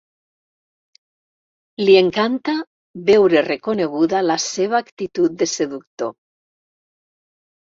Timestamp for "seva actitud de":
4.47-5.49